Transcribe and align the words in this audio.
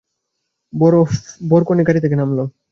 বরকনে 1.43 1.81
গাড়ি 1.87 1.99
থেকে 2.03 2.15
নামল। 2.17 2.39